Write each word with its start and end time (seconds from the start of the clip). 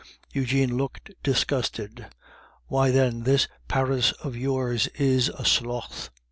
Eugene 0.33 0.77
looked 0.79 1.11
disgusted. 1.21 2.07
"Why, 2.65 2.89
then, 2.89 3.21
this 3.21 3.47
Paris 3.67 4.13
of 4.13 4.35
yours 4.35 4.87
is 4.95 5.29
a 5.29 5.45
slough." 5.45 6.09